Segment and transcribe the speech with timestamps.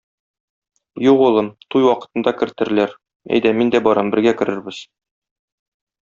[1.07, 2.95] Юк, улым, туй вакытында кертерләр,
[3.37, 4.81] әйдә, мин дә барам, бергә керербез.